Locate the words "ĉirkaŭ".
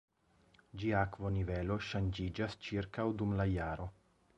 2.71-3.11